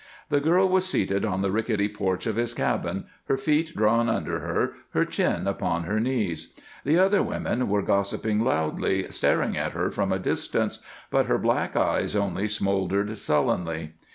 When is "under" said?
4.09-4.39